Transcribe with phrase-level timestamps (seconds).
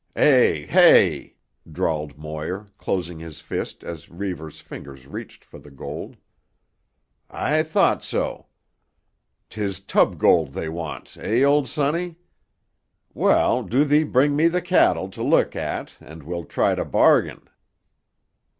[0.15, 1.35] "Eh—hey!"
[1.71, 6.17] drawled Moir, closing his fist as Reivers' fingers reached for the gold.
[7.29, 8.47] "I thought so.
[9.51, 12.15] 'Tis tub gold thy wants, eh, old sonny?
[13.13, 17.47] Well, do thee bring me tuh cattle to look at and we'll try to bargain."